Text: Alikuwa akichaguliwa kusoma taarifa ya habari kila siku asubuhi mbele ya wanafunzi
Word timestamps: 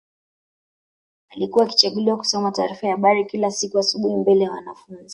Alikuwa 1.29 1.65
akichaguliwa 1.65 2.17
kusoma 2.17 2.51
taarifa 2.51 2.87
ya 2.87 2.93
habari 2.95 3.25
kila 3.25 3.51
siku 3.51 3.79
asubuhi 3.79 4.15
mbele 4.15 4.43
ya 4.43 4.51
wanafunzi 4.51 5.09